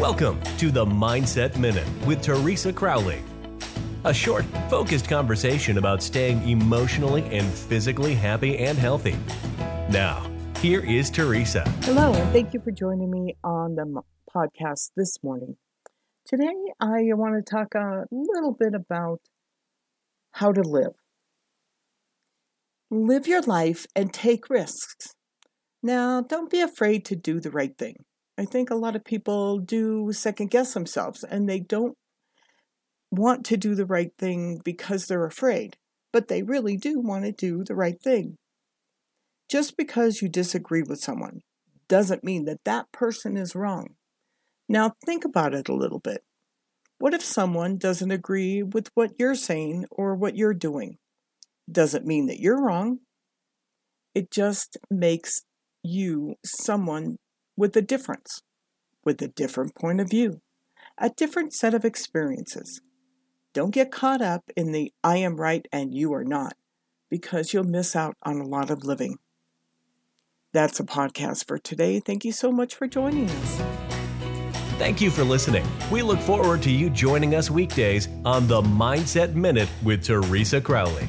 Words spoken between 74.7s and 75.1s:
Thank you